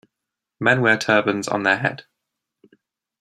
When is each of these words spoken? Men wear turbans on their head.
Men 0.59 0.81
wear 0.81 0.97
turbans 0.97 1.47
on 1.47 1.61
their 1.61 1.77
head. 1.77 2.05